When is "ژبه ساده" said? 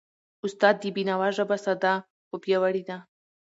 1.37-1.93